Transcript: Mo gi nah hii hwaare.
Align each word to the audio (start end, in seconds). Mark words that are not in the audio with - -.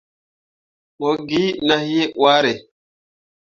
Mo 0.99 1.09
gi 1.27 1.43
nah 1.67 1.83
hii 1.87 2.11
hwaare. 2.19 2.53